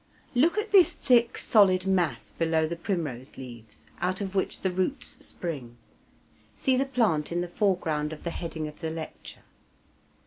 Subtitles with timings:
[0.33, 5.23] Look at this thick solid mass below the primrose leaves, out of which the roots
[5.23, 5.77] spring.
[6.55, 9.43] (See the plant in the foreground of the heading of the lecture.)